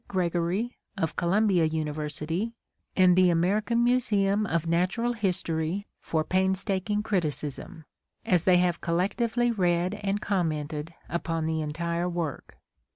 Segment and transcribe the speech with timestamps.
[0.07, 2.55] Gregory of Columbia University
[2.97, 7.85] and the American Museum of Natural History for painstaking criticism,
[8.25, 12.57] as they have collectively read and commented upon the entire work.